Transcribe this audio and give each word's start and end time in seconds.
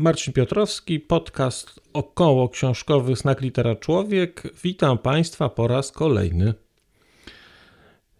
Marcin 0.00 0.32
Piotrowski, 0.32 1.00
podcast 1.00 1.80
około 1.92 2.48
książkowy 2.48 3.16
Snak 3.16 3.40
Litera 3.40 3.76
Człowiek. 3.76 4.42
Witam 4.62 4.98
Państwa 4.98 5.48
po 5.48 5.68
raz 5.68 5.92
kolejny. 5.92 6.54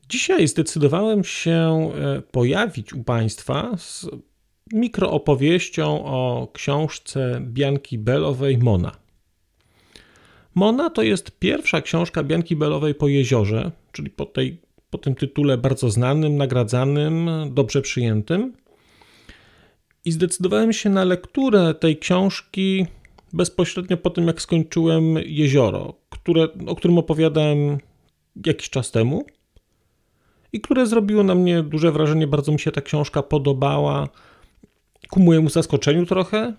Dzisiaj 0.09 0.49
zdecydowałem 0.49 1.25
się 1.25 1.91
e, 1.95 2.23
pojawić 2.23 2.93
u 2.93 3.05
Państwa 3.05 3.77
z 3.77 4.07
mikroopowieścią 4.73 6.05
o 6.05 6.49
książce 6.53 7.41
Bianki 7.45 7.99
Belowej 7.99 8.59
Mona. 8.59 8.93
Mona 10.55 10.91
to 10.91 11.03
jest 11.03 11.39
pierwsza 11.39 11.81
książka 11.81 12.23
Bianki 12.23 12.57
Belowej 12.57 12.95
po 12.95 13.09
jeziorze, 13.09 13.71
czyli 13.93 14.11
po, 14.11 14.27
tej, 14.27 14.61
po 14.91 14.99
tym 14.99 15.15
tytule 15.15 15.59
bardzo 15.59 15.91
znanym, 15.91 16.37
nagradzanym, 16.37 17.31
dobrze 17.51 17.83
przyjętym. 17.83 18.60
I 20.05 20.13
zdecydowałem 20.13 20.73
się 20.73 20.91
na 20.91 21.05
lekturę 21.05 21.75
tej 21.75 21.99
książki 21.99 22.87
bezpośrednio 23.33 23.97
po 23.97 24.11
tym, 24.11 24.27
jak 24.27 24.43
skończyłem 24.43 25.15
Jezioro, 25.25 25.95
które, 26.11 26.49
o 26.67 26.77
którym 26.77 26.99
opowiadałem 26.99 27.79
jakiś 28.47 28.71
czas 28.71 28.91
temu 28.91 29.25
i 30.53 30.61
które 30.61 30.87
zrobiło 30.87 31.23
na 31.23 31.35
mnie 31.35 31.63
duże 31.63 31.93
wrażenie. 31.93 32.27
Bardzo 32.27 32.53
mi 32.53 32.61
się 32.61 32.73
ta 32.73 32.81
książka 32.81 33.23
podobała 33.23 34.09
ku 35.11 35.21
mojemu 35.21 35.49
zaskoczeniu 35.49 36.07
trochę. 36.07 36.55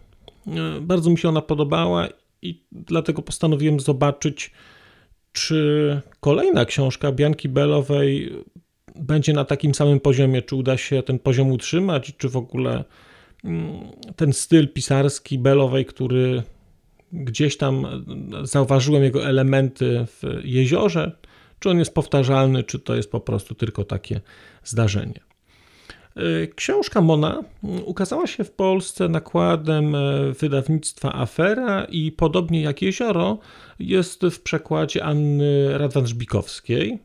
E, 0.48 0.82
bardzo 0.82 1.10
mi 1.10 1.18
się 1.18 1.30
ona 1.30 1.42
podobała 1.42 2.08
i 2.42 2.64
dlatego 2.72 3.22
postanowiłem 3.22 3.80
zobaczyć, 3.80 4.52
czy 5.32 6.02
kolejna 6.20 6.66
książka 6.66 7.12
Bianki 7.12 7.50
Belowej 7.50 8.32
będzie 8.96 9.34
na 9.34 9.46
takim 9.46 9.76
samym 9.76 10.00
poziomie, 10.00 10.42
czy 10.42 10.56
uda 10.56 10.78
się 10.78 11.04
ten 11.04 11.20
poziom 11.20 11.52
utrzymać, 11.52 12.14
czy 12.18 12.30
w 12.30 12.38
ogóle 12.38 12.84
ten 14.16 14.34
styl 14.34 14.74
pisarski 14.74 15.40
Belowej, 15.40 15.86
który 15.86 16.44
gdzieś 17.14 17.58
tam 17.58 18.06
zauważyłem 18.44 19.04
jego 19.04 19.26
elementy 19.26 20.06
w 20.08 20.24
jeziorze, 20.44 21.12
czy 21.60 21.70
on 21.70 21.80
jest 21.80 21.94
powtarzalny, 21.94 22.64
czy 22.64 22.80
to 22.80 22.96
jest 22.96 23.12
po 23.12 23.20
prostu 23.20 23.56
tylko 23.56 23.84
takie 23.84 24.22
zdarzenie. 24.64 25.20
E, 26.16 26.48
książka 26.48 27.02
Mona 27.02 27.44
ukazała 27.86 28.28
się 28.28 28.44
w 28.44 28.52
Polsce 28.52 29.10
nakładem 29.10 29.96
e, 29.96 30.00
wydawnictwa 30.40 31.16
Afera 31.16 31.86
i 31.90 32.12
podobnie 32.12 32.62
jak 32.62 32.82
Jezioro 32.82 33.38
jest 33.80 34.22
w 34.22 34.42
przekładzie 34.42 35.04
Anny 35.04 35.78
Radwan-Żbikowskiej. 35.78 36.98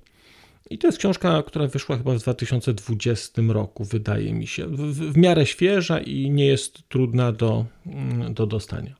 I 0.70 0.78
to 0.78 0.88
jest 0.88 0.98
książka, 0.98 1.42
która 1.42 1.66
wyszła 1.66 1.96
chyba 1.96 2.14
w 2.14 2.18
2020 2.18 3.42
roku, 3.48 3.84
wydaje 3.84 4.32
mi 4.32 4.46
się. 4.46 4.66
W, 4.66 5.12
w 5.12 5.16
miarę 5.16 5.46
świeża 5.46 6.00
i 6.00 6.30
nie 6.30 6.46
jest 6.46 6.88
trudna 6.88 7.32
do, 7.32 7.64
mm, 7.86 8.34
do 8.34 8.46
dostania. 8.46 8.94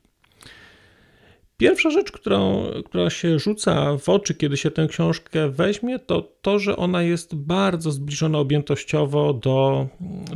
Pierwsza 1.56 1.91
rzecz, 1.91 2.12
którą, 2.12 2.67
która 2.84 3.11
się 3.11 3.39
rzuca 3.39 3.98
w 3.98 4.09
oczy, 4.09 4.34
kiedy 4.34 4.56
się 4.56 4.70
tę 4.70 4.87
książkę 4.87 5.48
weźmie, 5.48 5.98
to 5.98 6.33
to, 6.42 6.59
że 6.59 6.77
ona 6.77 7.03
jest 7.03 7.34
bardzo 7.34 7.91
zbliżona 7.91 8.39
objętościowo 8.39 9.33
do, 9.33 9.87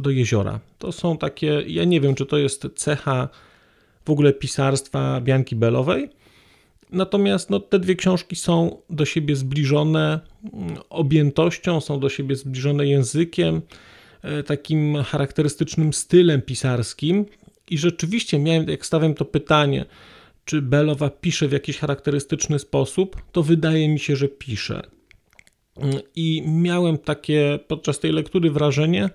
do 0.00 0.10
jeziora. 0.10 0.60
To 0.78 0.92
są 0.92 1.18
takie, 1.18 1.62
ja 1.66 1.84
nie 1.84 2.00
wiem, 2.00 2.14
czy 2.14 2.26
to 2.26 2.38
jest 2.38 2.66
cecha 2.76 3.28
w 4.04 4.10
ogóle 4.10 4.32
pisarstwa 4.32 5.20
Bianki 5.20 5.56
Belowej. 5.56 6.08
Natomiast 6.92 7.50
no, 7.50 7.60
te 7.60 7.78
dwie 7.78 7.96
książki 7.96 8.36
są 8.36 8.82
do 8.90 9.04
siebie 9.04 9.36
zbliżone 9.36 10.20
objętością, 10.90 11.80
są 11.80 12.00
do 12.00 12.08
siebie 12.08 12.36
zbliżone 12.36 12.86
językiem, 12.86 13.62
e, 14.22 14.42
takim 14.42 14.96
charakterystycznym 15.02 15.92
stylem 15.92 16.42
pisarskim. 16.42 17.26
I 17.70 17.78
rzeczywiście 17.78 18.38
miałem, 18.38 18.68
jak 18.68 18.86
stawiam 18.86 19.14
to 19.14 19.24
pytanie, 19.24 19.84
czy 20.44 20.62
Belowa 20.62 21.10
pisze 21.10 21.48
w 21.48 21.52
jakiś 21.52 21.78
charakterystyczny 21.78 22.58
sposób, 22.58 23.22
to 23.32 23.42
wydaje 23.42 23.88
mi 23.88 23.98
się, 23.98 24.16
że 24.16 24.28
pisze. 24.28 24.82
I 26.16 26.42
miałem 26.46 26.98
takie 26.98 27.58
podczas 27.68 27.98
tej 27.98 28.12
lektury 28.12 28.50
wrażenie, 28.50 29.10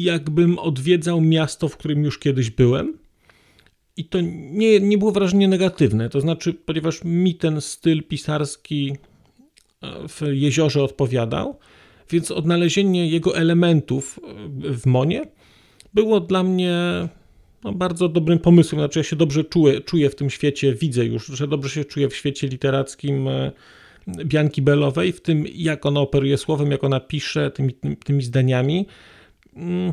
jakbym 0.00 0.58
odwiedzał 0.58 1.20
miasto, 1.20 1.68
w 1.68 1.76
którym 1.76 2.04
już 2.04 2.18
kiedyś 2.18 2.50
byłem. 2.50 2.98
I 3.96 4.04
to 4.04 4.18
nie, 4.50 4.80
nie 4.80 4.98
było 4.98 5.12
wrażenie 5.12 5.48
negatywne, 5.48 6.08
to 6.08 6.20
znaczy, 6.20 6.54
ponieważ 6.54 7.04
mi 7.04 7.34
ten 7.34 7.60
styl 7.60 8.02
pisarski 8.02 8.96
e, 9.82 10.08
w 10.08 10.20
jeziorze 10.32 10.82
odpowiadał, 10.82 11.58
więc 12.10 12.30
odnalezienie 12.30 13.08
jego 13.08 13.36
elementów 13.36 14.20
w 14.62 14.86
Monie 14.86 15.22
było 15.94 16.20
dla 16.20 16.42
mnie 16.42 17.08
no, 17.64 17.72
bardzo 17.72 18.08
dobrym 18.08 18.38
pomysłem. 18.38 18.80
Znaczy, 18.80 18.98
ja 18.98 19.02
się 19.02 19.16
dobrze 19.16 19.44
czuję, 19.44 19.80
czuję 19.80 20.10
w 20.10 20.14
tym 20.14 20.30
świecie, 20.30 20.74
widzę 20.74 21.04
już, 21.04 21.26
że 21.26 21.48
dobrze 21.48 21.70
się 21.70 21.84
czuję 21.84 22.08
w 22.08 22.16
świecie 22.16 22.48
literackim 22.48 23.28
e, 23.28 23.52
Bianki 24.24 24.62
Belowej, 24.62 25.12
w 25.12 25.20
tym 25.20 25.44
jak 25.54 25.86
ona 25.86 26.00
operuje 26.00 26.38
słowem, 26.38 26.70
jak 26.70 26.84
ona 26.84 27.00
pisze 27.00 27.50
tymi, 27.50 27.74
tymi 28.04 28.22
zdaniami. 28.22 28.86
Mm, 29.56 29.92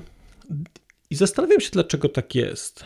I 1.09 1.15
zastanawiam 1.15 1.59
się, 1.59 1.69
dlaczego 1.71 2.09
tak 2.09 2.35
jest. 2.35 2.85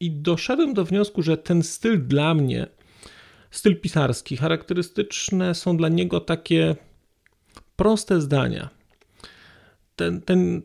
I 0.00 0.10
doszedłem 0.10 0.74
do 0.74 0.84
wniosku, 0.84 1.22
że 1.22 1.36
ten 1.36 1.62
styl 1.62 2.06
dla 2.06 2.34
mnie, 2.34 2.66
styl 3.50 3.80
pisarski, 3.80 4.36
charakterystyczne 4.36 5.54
są 5.54 5.76
dla 5.76 5.88
niego 5.88 6.20
takie 6.20 6.76
proste 7.76 8.20
zdania. 8.20 8.70
Ten, 9.96 10.20
ten, 10.20 10.62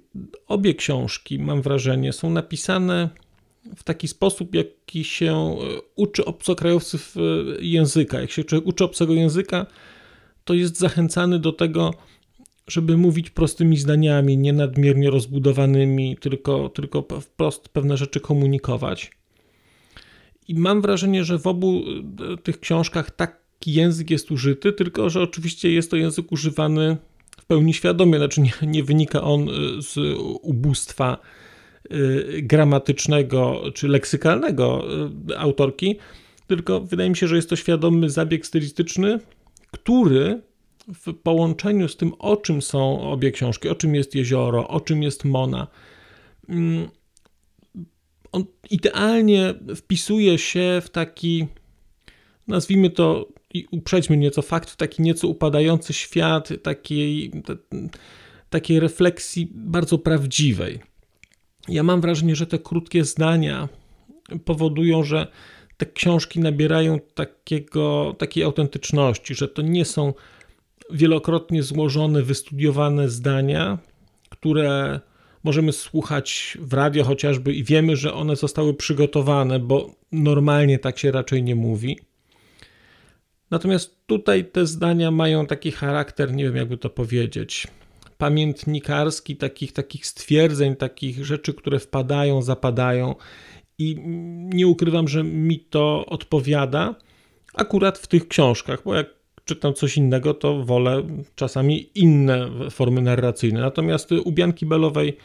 obie 0.48 0.74
książki, 0.74 1.40
mam 1.40 1.62
wrażenie, 1.62 2.14
są 2.14 2.30
napisane 2.30 3.10
w 3.76 3.84
taki 3.84 4.08
sposób, 4.08 4.56
jaki 4.56 5.04
się 5.04 5.36
e, 5.36 5.56
uczy 5.96 6.26
obcokrajowców 6.26 7.16
e, 7.18 7.22
języka. 7.62 8.22
Jak 8.22 8.32
się 8.32 8.44
uczy 8.64 8.84
obcego 8.84 9.14
języka, 9.14 9.66
to 10.44 10.54
jest 10.54 10.78
zachęcany 10.78 11.40
do 11.40 11.52
tego, 11.52 11.94
żeby 12.68 12.98
mówić 12.98 13.30
prostymi 13.30 13.78
zdaniami, 13.78 14.38
nie 14.38 14.54
nadmiernie 14.54 15.10
rozbudowanymi, 15.10 16.18
tylko, 16.18 16.70
tylko 16.70 17.02
wprost 17.22 17.70
pewne 17.70 17.98
rzeczy 17.98 18.20
komunikować. 18.20 19.12
I 20.48 20.56
mam 20.56 20.82
wrażenie, 20.82 21.24
że 21.24 21.40
w 21.40 21.48
obu 21.48 21.84
e, 22.34 22.38
tych 22.38 22.60
książkach 22.60 23.12
taki 23.12 23.74
język 23.74 24.10
jest 24.10 24.32
użyty, 24.32 24.74
tylko 24.74 25.10
że 25.10 25.22
oczywiście 25.22 25.72
jest 25.72 25.92
to 25.92 25.98
język 25.98 26.32
używany 26.32 26.98
w 27.42 27.46
pełni 27.46 27.74
świadomie, 27.74 28.18
znaczy 28.18 28.42
nie, 28.42 28.52
nie 28.62 28.84
wynika 28.84 29.22
on 29.22 29.48
z 29.80 29.98
ubóstwa 30.42 31.18
Y, 31.94 32.42
gramatycznego 32.42 33.62
czy 33.74 33.88
leksykalnego 33.88 34.84
autorki, 35.38 35.98
tylko 36.48 36.80
wydaje 36.80 37.10
mi 37.10 37.16
się, 37.16 37.28
że 37.28 37.36
jest 37.36 37.50
to 37.50 37.56
świadomy 37.56 38.10
zabieg 38.10 38.46
stylistyczny, 38.46 39.20
który 39.72 40.42
w 40.88 41.14
połączeniu 41.14 41.88
z 41.88 41.98
tym, 41.98 42.14
o 42.20 42.38
czym 42.38 42.62
są 42.62 43.02
obie 43.02 43.32
książki, 43.32 43.70
o 43.70 43.76
czym 43.76 43.96
jest 43.96 44.16
jezioro, 44.16 44.68
o 44.68 44.82
czym 44.82 45.04
jest 45.04 45.26
Mona, 45.26 45.68
mm, 46.50 46.88
on 48.32 48.46
idealnie 48.70 49.54
wpisuje 49.76 50.38
się 50.38 50.82
w 50.84 50.90
taki, 50.90 51.48
nazwijmy 52.48 52.90
to 52.90 53.28
i 53.54 53.68
uprzedźmy 53.72 54.18
nieco 54.18 54.42
fakt, 54.42 54.70
w 54.70 54.76
taki 54.76 55.02
nieco 55.02 55.28
upadający 55.28 55.94
świat 55.94 56.50
takiej, 56.64 57.32
takiej 58.50 58.80
refleksji 58.80 59.52
bardzo 59.54 59.98
prawdziwej. 59.98 60.80
Ja 61.68 61.84
mam 61.84 62.02
wrażenie, 62.02 62.36
że 62.36 62.48
te 62.48 62.60
krótkie 62.60 63.06
zdania 63.06 63.70
powodują, 64.46 65.04
że 65.04 65.28
te 65.78 65.86
książki 65.86 66.40
nabierają 66.40 67.00
takiego, 67.00 68.16
takiej 68.18 68.44
autentyczności, 68.44 69.36
że 69.36 69.48
to 69.48 69.62
nie 69.62 69.86
są 69.86 70.14
wielokrotnie 70.92 71.64
złożone, 71.64 72.22
wystudiowane 72.22 73.10
zdania, 73.10 73.78
które 74.30 75.00
możemy 75.44 75.72
słuchać 75.74 76.58
w 76.62 76.74
radio 76.74 77.04
chociażby 77.04 77.54
i 77.54 77.64
wiemy, 77.64 77.96
że 77.96 78.14
one 78.14 78.36
zostały 78.36 78.74
przygotowane, 78.74 79.60
bo 79.60 79.96
normalnie 80.12 80.80
tak 80.80 81.00
się 81.00 81.12
raczej 81.12 81.44
nie 81.44 81.56
mówi. 81.56 82.00
Natomiast 83.52 84.08
tutaj 84.08 84.46
te 84.46 84.66
zdania 84.66 85.12
mają 85.12 85.46
taki 85.46 85.72
charakter, 85.72 86.34
nie 86.34 86.44
wiem 86.44 86.56
jakby 86.56 86.78
to 86.78 86.90
powiedzieć, 86.90 87.68
pamiętnikarski 88.18 89.38
takich, 89.38 89.74
takich 89.74 90.06
stwierdzeń, 90.06 90.76
takich 90.76 91.26
rzeczy, 91.26 91.54
które 91.54 91.80
wpadają, 91.80 92.42
zapadają 92.42 93.16
i 93.78 93.96
nie 94.54 94.68
ukrywam, 94.68 95.08
że 95.08 95.24
mi 95.24 95.60
to 95.60 96.06
odpowiada, 96.06 96.96
akurat 97.54 97.98
w 97.98 98.08
tych 98.08 98.28
książkach, 98.28 98.82
bo 98.86 98.96
jak 98.96 99.17
czytam 99.48 99.74
coś 99.74 99.98
innego, 99.98 100.34
to 100.34 100.64
wolę 100.64 101.04
czasami 101.36 101.90
inne 101.96 102.50
formy 102.72 103.02
narracyjne. 103.02 103.60
Natomiast 103.60 104.12
u 104.12 104.32
Bianki 104.32 104.66
Belowej 104.66 105.18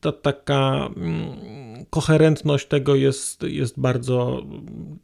ta 0.00 0.12
taka 0.12 0.90
mm, 0.96 1.84
koherentność 1.90 2.66
tego 2.66 2.94
jest, 2.94 3.42
jest 3.42 3.80
bardzo, 3.80 4.42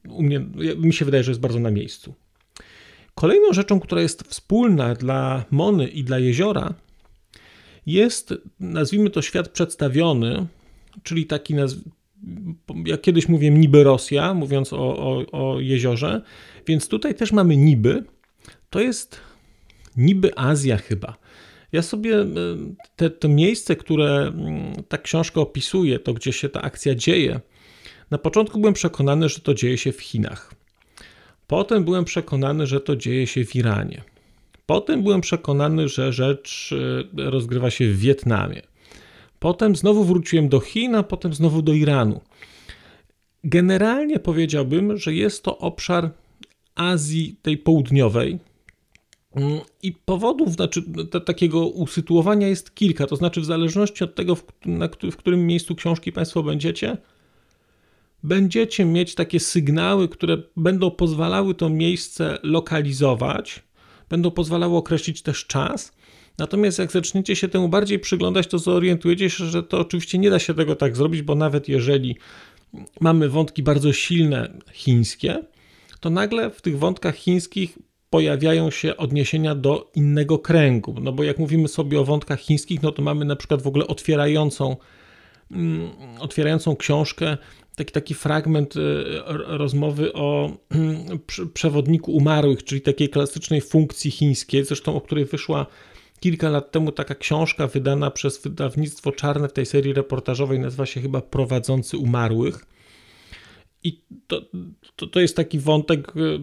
u 0.09 0.23
mnie, 0.23 0.41
mi 0.77 0.93
się 0.93 1.05
wydaje, 1.05 1.25
że 1.25 1.31
jest 1.31 1.41
bardzo 1.41 1.61
na 1.61 1.71
miejscu. 1.71 2.15
Kolejną 3.15 3.53
rzeczą, 3.53 3.81
która 3.81 4.03
jest 4.03 4.23
wspólna 4.23 4.95
dla 4.95 5.45
Mony 5.51 5.89
i 5.89 6.05
dla 6.05 6.19
jeziora, 6.19 6.75
jest, 7.87 8.35
nazwijmy 8.61 9.11
to 9.11 9.23
świat 9.23 9.49
przedstawiony, 9.49 10.47
czyli 11.03 11.27
taki, 11.27 11.55
jak 12.87 13.01
kiedyś 13.01 13.29
mówiłem, 13.29 13.61
niby 13.61 13.85
Rosja, 13.85 14.35
mówiąc 14.35 14.73
o, 14.73 14.79
o, 14.79 15.25
o 15.33 15.61
jeziorze, 15.61 16.23
więc 16.67 16.89
tutaj 16.89 17.15
też 17.15 17.33
mamy 17.33 17.57
niby. 17.57 18.05
To 18.71 18.81
jest 18.81 19.21
niby 19.97 20.39
Azja 20.39 20.77
chyba. 20.77 21.17
Ja 21.73 21.83
sobie 21.83 22.27
te, 22.97 23.11
to 23.11 23.29
miejsce, 23.29 23.77
które 23.77 24.33
ta 24.89 24.99
książka 24.99 25.41
opisuje, 25.41 25.99
to 25.99 26.15
gdzie 26.15 26.33
się 26.33 26.49
ta 26.49 26.63
akcja 26.63 26.95
dzieje, 26.95 27.41
na 28.11 28.19
początku 28.19 28.61
byłem 28.61 28.75
przekonany, 28.75 29.29
że 29.29 29.41
to 29.41 29.55
dzieje 29.55 29.79
się 29.79 29.93
w 29.93 30.01
Chinach. 30.01 30.55
Potem 31.47 31.85
byłem 31.85 32.05
przekonany, 32.05 32.67
że 32.67 32.81
to 32.81 32.97
dzieje 32.97 33.27
się 33.27 33.45
w 33.45 33.57
Iranie. 33.57 34.03
Potem 34.67 35.03
byłem 35.03 35.21
przekonany, 35.21 35.89
że 35.89 36.13
rzecz 36.13 36.75
e, 37.19 37.31
rozgrywa 37.31 37.71
się 37.71 37.89
w 37.89 37.99
Wietnamie. 37.99 38.63
Potem 39.39 39.77
znowu 39.77 40.05
wróciłem 40.05 40.49
do 40.49 40.61
Chin, 40.61 40.95
a 40.95 41.03
potem 41.03 41.35
znowu 41.35 41.63
do 41.63 41.73
Iranu. 41.73 42.21
Generalnie 43.45 44.19
powiedziałbym, 44.19 44.97
że 44.97 45.15
jest 45.15 45.45
to 45.45 45.59
obszar 45.59 46.11
Azji 46.75 47.37
tej 47.43 47.59
południowej. 47.59 48.39
Mm, 49.35 49.61
I 49.83 49.93
powodów 49.93 50.53
znaczy, 50.53 50.83
takiego 51.27 51.67
usytuowania 51.67 52.49
jest 52.49 52.75
kilka. 52.75 53.07
To 53.07 53.17
znaczy, 53.17 53.41
w 53.41 53.45
zależności 53.45 54.05
od 54.05 54.15
tego, 54.15 54.35
w, 54.35 54.45
na, 54.67 54.89
w 55.13 55.17
którym 55.17 55.47
miejscu 55.47 55.75
książki 55.75 56.13
Państwo 56.13 56.43
będziecie, 56.43 56.97
będziecie 58.23 58.85
mieć 58.85 59.15
takie 59.15 59.41
sygnały, 59.41 60.09
które 60.09 60.43
będą 60.57 60.91
pozwalały 60.91 61.55
to 61.55 61.69
miejsce 61.69 62.39
lokalizować, 62.43 63.63
będą 64.09 64.31
pozwalały 64.31 64.77
określić 64.77 65.23
też 65.23 65.47
czas. 65.47 65.93
Natomiast 66.39 66.79
jak 66.79 66.93
zaczniecie 66.93 67.37
się 67.37 67.49
temu 67.49 67.69
bardziej 67.69 67.99
przyglądać, 67.99 68.47
to 68.47 68.59
zorientujecie 68.59 69.31
się, 69.31 69.45
że 69.45 69.63
to 69.63 69.79
oczywiście 69.79 70.19
nie 70.19 70.31
da 70.31 70.39
się 70.39 70.55
tego 70.55 70.77
tak 70.77 70.97
zrobić, 70.97 71.23
bo 71.23 71.35
nawet 71.35 71.69
jeżeli 71.69 72.17
mamy 73.01 73.29
wątki 73.29 73.63
bardzo 73.63 73.93
silne 73.93 74.59
chińskie, 74.73 75.39
to 76.01 76.11
nagle 76.11 76.51
w 76.51 76.63
tych 76.63 76.79
wątkach 76.79 77.17
chińskich 77.17 77.79
pojawiają 78.11 78.71
się 78.71 78.97
odniesienia 78.97 79.55
do 79.55 79.91
innego 79.95 80.39
kręgu. 80.39 80.95
No 81.01 81.13
bo 81.13 81.25
jak 81.25 81.39
mówimy 81.39 81.69
sobie 81.69 82.01
o 82.01 82.05
wątkach 82.05 82.41
chińskich, 82.41 82.83
no 82.83 82.93
to 82.93 83.03
mamy 83.03 83.25
na 83.25 83.37
przykład 83.37 83.63
w 83.63 83.67
ogóle 83.67 83.87
otwierającą, 83.87 84.77
mm, 85.51 85.91
otwierającą 86.21 86.77
książkę 86.77 87.37
taki, 87.77 87.93
taki 87.93 88.15
fragment 88.15 88.77
y, 88.77 88.81
rozmowy 89.47 90.13
o 90.13 90.51
przewodniku 91.55 92.13
umarłych, 92.13 92.65
czyli 92.65 92.81
takiej 92.81 93.09
klasycznej 93.09 93.61
funkcji 93.61 94.11
chińskiej, 94.11 94.65
zresztą 94.65 94.97
o 94.97 95.01
której 95.01 95.25
wyszła 95.25 95.67
kilka 96.21 96.51
lat 96.51 96.71
temu 96.71 96.93
taka 96.93 97.15
książka 97.15 97.67
wydana 97.67 98.11
przez 98.11 98.43
wydawnictwo 98.43 99.13
Czarne 99.13 99.49
w 99.49 99.53
tej 99.53 99.67
serii 99.67 99.93
reportażowej, 99.93 100.59
nazywa 100.59 100.87
się 100.87 101.01
chyba 101.01 101.21
Prowadzący 101.21 101.97
Umarłych. 101.99 102.67
I 103.85 104.01
to, 104.27 104.43
to, 104.97 105.07
to 105.07 105.21
jest 105.21 105.37
taki 105.37 105.59
wątek 105.59 106.17
y, 106.17 106.39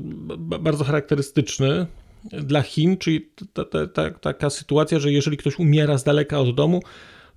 bardzo 0.59 0.83
charakterystyczny 0.83 1.87
dla 2.31 2.61
Chin, 2.61 2.97
czyli 2.97 3.29
ta, 3.53 3.65
ta, 3.65 3.87
ta, 3.87 4.11
taka 4.11 4.49
sytuacja, 4.49 4.99
że 4.99 5.11
jeżeli 5.11 5.37
ktoś 5.37 5.59
umiera 5.59 5.97
z 5.97 6.03
daleka 6.03 6.39
od 6.39 6.55
domu, 6.55 6.81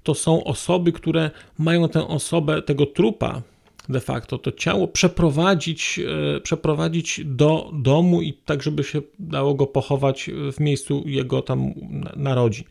to 0.03 0.15
są 0.15 0.45
osoby, 0.45 0.93
które 0.93 1.31
mają 1.59 1.89
tę 1.89 2.09
osobę, 2.09 2.63
tego 2.63 2.87
trupa, 2.87 3.43
de 3.91 4.01
facto 4.01 4.39
to 4.39 4.53
ciało 4.53 4.89
przeprowadzić, 4.89 6.01
e, 6.37 6.41
przeprowadzić 6.41 7.21
do 7.25 7.71
domu 7.75 8.23
i 8.23 8.33
tak, 8.33 8.63
żeby 8.63 8.85
się 8.85 9.03
dało 9.19 9.55
go 9.55 9.67
pochować 9.67 10.31
w 10.53 10.61
miejscu 10.61 11.03
jego 11.07 11.43
tam 11.43 11.73
narodzin. 12.17 12.65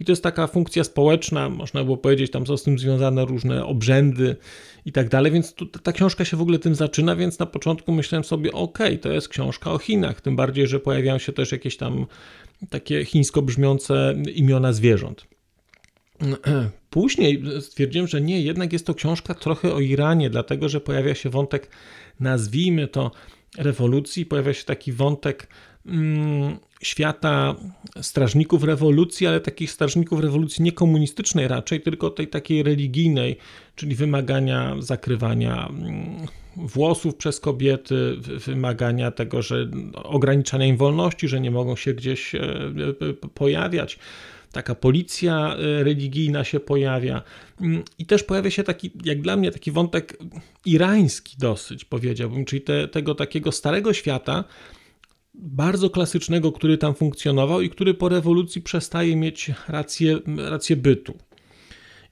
I 0.00 0.04
to 0.04 0.12
jest 0.12 0.22
taka 0.22 0.46
funkcja 0.46 0.84
społeczna, 0.84 1.48
można 1.48 1.84
było 1.84 1.96
powiedzieć, 1.96 2.30
tam 2.30 2.46
są 2.46 2.56
z 2.56 2.62
tym 2.62 2.78
związane 2.78 3.24
różne 3.24 3.66
obrzędy 3.66 4.36
i 4.86 4.92
tak 4.92 5.08
dalej, 5.08 5.32
więc 5.32 5.54
tu, 5.54 5.66
ta 5.66 5.92
książka 5.92 6.24
się 6.24 6.36
w 6.36 6.42
ogóle 6.42 6.58
tym 6.58 6.74
zaczyna, 6.74 7.16
więc 7.16 7.38
na 7.38 7.46
początku 7.46 7.92
myślałem 7.92 8.24
sobie, 8.24 8.52
ok, 8.52 8.78
to 9.00 9.12
jest 9.12 9.28
książka 9.28 9.72
o 9.72 9.78
Chinach, 9.78 10.20
tym 10.20 10.36
bardziej, 10.36 10.66
że 10.66 10.80
pojawiają 10.80 11.18
się 11.18 11.32
też 11.32 11.52
jakieś 11.52 11.76
tam 11.76 12.06
takie 12.70 13.04
chińsko 13.04 13.42
brzmiące 13.42 14.14
imiona 14.34 14.72
zwierząt. 14.72 15.33
Później 16.90 17.42
stwierdziłem, 17.60 18.08
że 18.08 18.20
nie, 18.20 18.42
jednak 18.42 18.72
jest 18.72 18.86
to 18.86 18.94
książka 18.94 19.34
trochę 19.34 19.74
o 19.74 19.80
Iranie, 19.80 20.30
dlatego 20.30 20.68
że 20.68 20.80
pojawia 20.80 21.14
się 21.14 21.30
wątek, 21.30 21.70
nazwijmy 22.20 22.88
to, 22.88 23.10
rewolucji, 23.58 24.26
pojawia 24.26 24.54
się 24.54 24.64
taki 24.64 24.92
wątek 24.92 25.48
mm, 25.86 26.58
świata 26.82 27.54
strażników 28.00 28.64
rewolucji, 28.64 29.26
ale 29.26 29.40
takich 29.40 29.70
strażników 29.70 30.20
rewolucji 30.20 30.64
nie 30.64 30.72
komunistycznej 30.72 31.48
raczej, 31.48 31.80
tylko 31.80 32.10
tej 32.10 32.28
takiej 32.28 32.62
religijnej, 32.62 33.36
czyli 33.76 33.94
wymagania 33.94 34.76
zakrywania 34.78 35.68
mm, 35.68 36.26
włosów 36.56 37.16
przez 37.16 37.40
kobiety, 37.40 38.16
wymagania 38.46 39.10
tego, 39.10 39.42
że 39.42 39.68
ograniczania 39.94 40.66
im 40.66 40.76
wolności, 40.76 41.28
że 41.28 41.40
nie 41.40 41.50
mogą 41.50 41.76
się 41.76 41.94
gdzieś 41.94 42.34
e, 42.34 42.40
e, 42.40 43.28
pojawiać 43.34 43.98
taka 44.54 44.74
policja 44.74 45.56
e, 45.56 45.84
religijna 45.84 46.44
się 46.44 46.60
pojawia. 46.60 47.22
Mm, 47.60 47.82
I 47.98 48.06
też 48.06 48.22
pojawia 48.22 48.50
się 48.50 48.62
taki, 48.62 48.90
jak 49.04 49.20
dla 49.20 49.36
mnie, 49.36 49.50
taki 49.50 49.70
wątek 49.70 50.18
irański 50.64 51.36
dosyć, 51.38 51.84
powiedziałbym, 51.84 52.44
czyli 52.44 52.62
te, 52.62 52.88
tego 52.88 53.14
takiego 53.14 53.52
starego 53.52 53.92
świata, 53.92 54.44
bardzo 55.34 55.90
klasycznego, 55.90 56.52
który 56.52 56.78
tam 56.78 56.94
funkcjonował 56.94 57.60
i 57.60 57.70
który 57.70 57.94
po 57.94 58.08
rewolucji 58.08 58.62
przestaje 58.62 59.16
mieć 59.16 59.50
rację, 59.68 60.18
rację 60.36 60.76
bytu. 60.76 61.14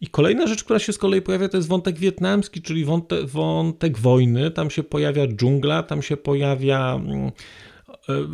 I 0.00 0.06
kolejna 0.06 0.46
rzecz, 0.46 0.64
która 0.64 0.78
się 0.78 0.92
z 0.92 0.98
kolei 0.98 1.22
pojawia, 1.22 1.48
to 1.48 1.56
jest 1.56 1.68
wątek 1.68 1.98
wietnamski, 1.98 2.62
czyli 2.62 2.84
wątek, 2.84 3.26
wątek 3.26 3.98
wojny. 3.98 4.50
Tam 4.50 4.70
się 4.70 4.82
pojawia 4.82 5.26
dżungla, 5.26 5.82
tam 5.82 6.02
się 6.02 6.16
pojawia 6.16 6.94
mm, 6.94 7.30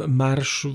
marsz 0.08 0.64
e, 0.64 0.68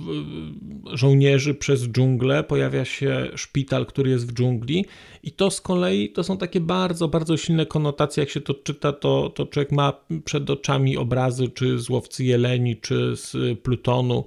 żołnierzy 0.98 1.54
przez 1.54 1.88
dżunglę, 1.88 2.44
pojawia 2.44 2.86
się 2.86 3.30
szpital, 3.36 3.86
który 3.86 4.10
jest 4.10 4.28
w 4.28 4.34
dżungli 4.34 4.86
i 5.24 5.32
to 5.32 5.52
z 5.52 5.62
kolei 5.62 6.10
to 6.10 6.24
są 6.24 6.38
takie 6.38 6.60
bardzo, 6.60 7.08
bardzo 7.08 7.38
silne 7.38 7.66
konotacje, 7.66 8.24
jak 8.24 8.30
się 8.30 8.42
to 8.42 8.54
czyta, 8.54 8.94
to, 8.94 9.30
to 9.36 9.46
człowiek 9.46 9.72
ma 9.72 9.94
przed 10.26 10.50
oczami 10.50 10.98
obrazy 10.98 11.50
czy 11.50 11.80
z 11.80 11.90
Łowcy 11.90 12.24
Jeleni, 12.24 12.78
czy 12.78 13.16
z 13.16 13.60
Plutonu. 13.60 14.26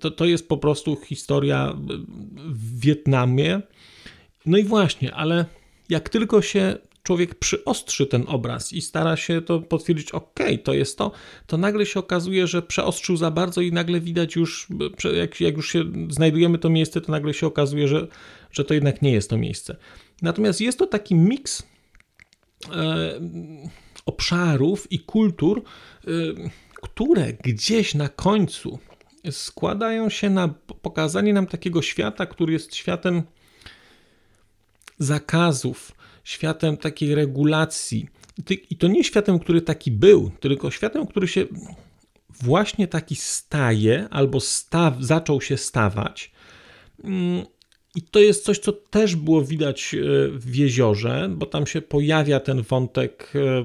To, 0.00 0.10
to 0.10 0.24
jest 0.24 0.48
po 0.48 0.56
prostu 0.56 0.96
historia 0.96 1.76
w 2.46 2.80
Wietnamie. 2.80 3.60
No 4.46 4.58
i 4.58 4.64
właśnie, 4.64 5.14
ale 5.14 5.44
jak 5.88 6.08
tylko 6.08 6.42
się 6.42 6.76
człowiek 7.08 7.34
przyostrzy 7.34 8.06
ten 8.06 8.24
obraz 8.26 8.72
i 8.72 8.82
stara 8.82 9.16
się 9.16 9.42
to 9.42 9.60
potwierdzić, 9.60 10.12
ok, 10.12 10.40
to 10.64 10.74
jest 10.74 10.98
to, 10.98 11.12
to 11.46 11.56
nagle 11.56 11.86
się 11.86 12.00
okazuje, 12.00 12.46
że 12.46 12.62
przeostrzył 12.62 13.16
za 13.16 13.30
bardzo 13.30 13.60
i 13.60 13.72
nagle 13.72 14.00
widać 14.00 14.36
już, 14.36 14.68
jak, 15.14 15.40
jak 15.40 15.56
już 15.56 15.72
się 15.72 15.84
znajdujemy 16.10 16.58
to 16.58 16.70
miejsce, 16.70 17.00
to 17.00 17.12
nagle 17.12 17.34
się 17.34 17.46
okazuje, 17.46 17.88
że, 17.88 18.06
że 18.52 18.64
to 18.64 18.74
jednak 18.74 19.02
nie 19.02 19.12
jest 19.12 19.30
to 19.30 19.36
miejsce. 19.36 19.76
Natomiast 20.22 20.60
jest 20.60 20.78
to 20.78 20.86
taki 20.86 21.14
miks 21.14 21.62
e, 22.72 23.20
obszarów 24.06 24.92
i 24.92 25.00
kultur, 25.00 25.62
e, 25.62 26.10
które 26.82 27.32
gdzieś 27.32 27.94
na 27.94 28.08
końcu 28.08 28.78
składają 29.30 30.10
się 30.10 30.30
na 30.30 30.48
pokazanie 30.82 31.32
nam 31.32 31.46
takiego 31.46 31.82
świata, 31.82 32.26
który 32.26 32.52
jest 32.52 32.74
światem 32.74 33.22
zakazów, 34.98 35.97
światem 36.28 36.76
takiej 36.76 37.14
regulacji. 37.14 38.06
I 38.70 38.76
to 38.76 38.88
nie 38.88 39.04
światem, 39.04 39.38
który 39.38 39.62
taki 39.62 39.90
był, 39.90 40.30
tylko 40.40 40.70
światem, 40.70 41.06
który 41.06 41.28
się 41.28 41.46
właśnie 42.42 42.88
taki 42.88 43.16
staje 43.16 44.08
albo 44.10 44.40
staw, 44.40 44.94
zaczął 45.00 45.40
się 45.40 45.56
stawać. 45.56 46.32
Mm, 47.04 47.44
I 47.94 48.02
to 48.02 48.20
jest 48.20 48.44
coś, 48.44 48.58
co 48.58 48.72
też 48.72 49.16
było 49.16 49.44
widać 49.44 49.94
e, 49.94 49.98
w 50.32 50.56
jeziorze, 50.56 51.28
bo 51.36 51.46
tam 51.46 51.66
się 51.66 51.82
pojawia 51.82 52.40
ten 52.40 52.62
wątek, 52.62 53.32
e, 53.34 53.64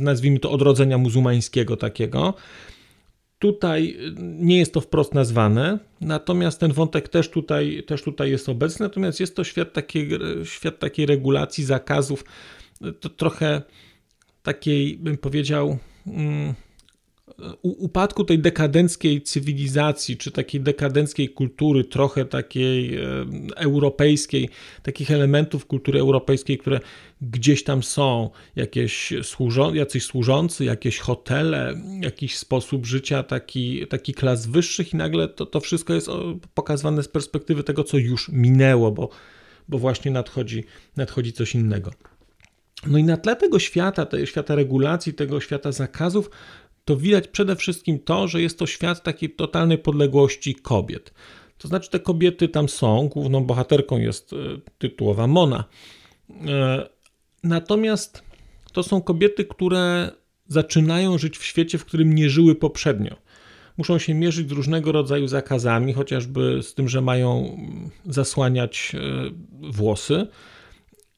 nazwijmy 0.00 0.38
to 0.38 0.50
odrodzenia 0.50 0.98
muzułmańskiego 0.98 1.76
takiego. 1.76 2.34
Tutaj 3.42 3.96
nie 4.18 4.58
jest 4.58 4.72
to 4.72 4.80
wprost 4.80 5.14
nazwane, 5.14 5.78
natomiast 6.00 6.60
ten 6.60 6.72
wątek 6.72 7.08
też 7.08 7.30
tutaj, 7.30 7.82
też 7.86 8.02
tutaj 8.02 8.30
jest 8.30 8.48
obecny, 8.48 8.86
natomiast 8.86 9.20
jest 9.20 9.36
to 9.36 9.44
świat 9.44 9.72
takiej, 9.72 10.08
świat 10.44 10.78
takiej 10.78 11.06
regulacji, 11.06 11.64
zakazów, 11.64 12.24
to 13.00 13.08
trochę 13.08 13.62
takiej, 14.42 14.98
bym 14.98 15.18
powiedział, 15.18 15.78
mm, 16.06 16.54
upadku 17.62 18.24
tej 18.24 18.38
dekadenckiej 18.38 19.22
cywilizacji, 19.22 20.16
czy 20.16 20.30
takiej 20.30 20.60
dekadenckiej 20.60 21.28
kultury, 21.28 21.84
trochę 21.84 22.24
takiej 22.24 22.98
europejskiej, 23.56 24.48
takich 24.82 25.10
elementów 25.10 25.66
kultury 25.66 26.00
europejskiej, 26.00 26.58
które 26.58 26.80
gdzieś 27.20 27.64
tam 27.64 27.82
są, 27.82 28.30
jakieś 28.56 29.12
służą, 29.22 29.74
jacyś 29.74 30.04
służący, 30.04 30.64
jakieś 30.64 30.98
hotele, 30.98 31.74
jakiś 32.00 32.38
sposób 32.38 32.86
życia, 32.86 33.22
taki, 33.22 33.86
taki 33.86 34.14
klas 34.14 34.46
wyższych 34.46 34.94
i 34.94 34.96
nagle 34.96 35.28
to, 35.28 35.46
to 35.46 35.60
wszystko 35.60 35.94
jest 35.94 36.08
pokazywane 36.54 37.02
z 37.02 37.08
perspektywy 37.08 37.62
tego, 37.64 37.84
co 37.84 37.98
już 37.98 38.28
minęło, 38.28 38.92
bo, 38.92 39.08
bo 39.68 39.78
właśnie 39.78 40.10
nadchodzi, 40.10 40.64
nadchodzi 40.96 41.32
coś 41.32 41.54
innego. 41.54 41.90
No 42.86 42.98
i 42.98 43.04
na 43.04 43.16
tle 43.16 43.36
tego 43.36 43.58
świata, 43.58 44.06
tego 44.06 44.26
świata 44.26 44.54
regulacji, 44.54 45.14
tego 45.14 45.40
świata 45.40 45.72
zakazów, 45.72 46.30
to 46.84 46.96
widać 46.96 47.28
przede 47.28 47.56
wszystkim 47.56 47.98
to, 47.98 48.28
że 48.28 48.42
jest 48.42 48.58
to 48.58 48.66
świat 48.66 49.02
takiej 49.02 49.30
totalnej 49.30 49.78
podległości 49.78 50.54
kobiet. 50.54 51.12
To 51.58 51.68
znaczy, 51.68 51.90
te 51.90 52.00
kobiety 52.00 52.48
tam 52.48 52.68
są, 52.68 53.08
główną 53.08 53.44
bohaterką 53.44 53.98
jest 53.98 54.32
e, 54.32 54.36
tytułowa 54.78 55.26
Mona. 55.26 55.64
E, 56.30 56.88
natomiast 57.44 58.22
to 58.72 58.82
są 58.82 59.02
kobiety, 59.02 59.44
które 59.44 60.10
zaczynają 60.48 61.18
żyć 61.18 61.38
w 61.38 61.44
świecie, 61.44 61.78
w 61.78 61.84
którym 61.84 62.14
nie 62.14 62.30
żyły 62.30 62.54
poprzednio. 62.54 63.16
Muszą 63.76 63.98
się 63.98 64.14
mierzyć 64.14 64.48
z 64.48 64.52
różnego 64.52 64.92
rodzaju 64.92 65.28
zakazami, 65.28 65.92
chociażby 65.92 66.62
z 66.62 66.74
tym, 66.74 66.88
że 66.88 67.00
mają 67.00 67.58
zasłaniać 68.06 68.92
e, 68.94 69.00
włosy. 69.70 70.26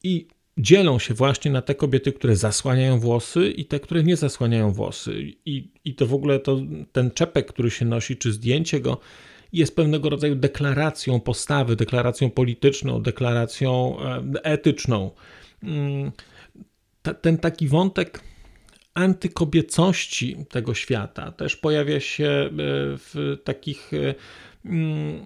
I 0.03 0.27
dzielą 0.57 0.99
się 0.99 1.13
właśnie 1.13 1.51
na 1.51 1.61
te 1.61 1.75
kobiety, 1.75 2.13
które 2.13 2.35
zasłaniają 2.35 2.99
włosy 2.99 3.49
i 3.49 3.65
te, 3.65 3.79
które 3.79 4.03
nie 4.03 4.15
zasłaniają 4.15 4.71
włosy. 4.71 5.33
I, 5.45 5.71
i 5.85 5.95
to 5.95 6.05
w 6.05 6.13
ogóle 6.13 6.39
to, 6.39 6.61
ten 6.91 7.11
czepek, 7.11 7.47
który 7.47 7.71
się 7.71 7.85
nosi, 7.85 8.17
czy 8.17 8.31
zdjęcie 8.31 8.79
go, 8.79 8.99
jest 9.53 9.75
pewnego 9.75 10.09
rodzaju 10.09 10.35
deklaracją 10.35 11.19
postawy, 11.19 11.75
deklaracją 11.75 12.29
polityczną, 12.29 13.01
deklaracją 13.01 13.97
etyczną. 14.43 15.11
Mm, 15.63 16.11
ten 17.21 17.37
taki 17.37 17.67
wątek 17.67 18.21
antykobiecości 18.93 20.37
tego 20.49 20.73
świata 20.73 21.31
też 21.31 21.55
pojawia 21.55 21.99
się 21.99 22.25
e, 22.27 22.49
w 22.97 23.37
takich, 23.43 23.91
e, 23.93 24.15
mm, 24.65 25.21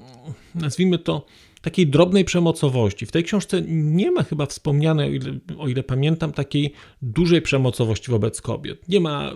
nazwijmy 0.55 0.99
to, 0.99 1.25
takiej 1.61 1.87
drobnej 1.87 2.25
przemocowości. 2.25 3.05
W 3.05 3.11
tej 3.11 3.23
książce 3.23 3.61
nie 3.67 4.11
ma 4.11 4.23
chyba 4.23 4.45
wspomnianej, 4.45 5.09
o 5.09 5.13
ile, 5.13 5.39
o 5.57 5.67
ile, 5.67 5.83
pamiętam, 5.83 6.31
takiej 6.31 6.73
dużej 7.01 7.41
przemocowości 7.41 8.11
wobec 8.11 8.41
kobiet. 8.41 8.89
Nie 8.89 8.99
ma, 8.99 9.31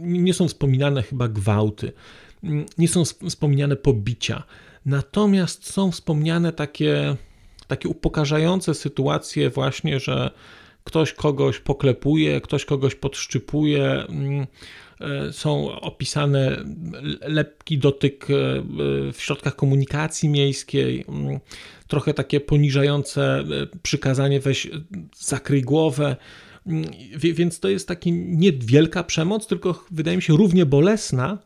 nie 0.00 0.34
są 0.34 0.48
wspominane 0.48 1.02
chyba 1.02 1.28
gwałty, 1.28 1.92
nie 2.78 2.88
są 2.88 3.04
wspominane 3.04 3.76
pobicia. 3.76 4.42
Natomiast 4.86 5.72
są 5.72 5.90
wspomniane 5.90 6.52
takie, 6.52 7.16
takie 7.66 7.88
upokarzające 7.88 8.74
sytuacje 8.74 9.50
właśnie, 9.50 10.00
że 10.00 10.30
ktoś 10.84 11.12
kogoś 11.12 11.58
poklepuje, 11.58 12.40
ktoś 12.40 12.64
kogoś 12.64 12.94
podszczypuje, 12.94 13.84
mm, 13.84 14.46
e, 15.00 15.32
są 15.32 15.80
opisane 15.80 16.64
lepki 17.20 17.78
dotyk 17.78 18.24
e, 18.24 18.34
w 19.12 19.16
środkach 19.18 19.56
komunikacji 19.56 20.28
miejskiej, 20.28 21.04
mm, 21.08 21.40
trochę 21.88 22.14
takie 22.14 22.40
poniżające 22.40 23.38
e, 23.38 23.44
przykazanie 23.82 24.40
weź 24.40 24.70
zakryj 25.16 25.62
głowę, 25.62 26.16
mm, 26.66 26.84
więc 27.16 27.60
to 27.60 27.68
jest 27.68 27.88
taki 27.88 28.12
niewielka 28.12 29.04
przemoc, 29.04 29.46
tylko 29.46 29.84
wydaje 29.90 30.16
mi 30.16 30.22
się 30.22 30.36
równie 30.36 30.66
bolesna, 30.66 31.38